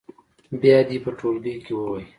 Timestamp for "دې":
0.87-0.95